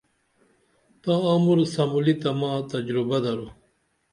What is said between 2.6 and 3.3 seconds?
تجرُبہ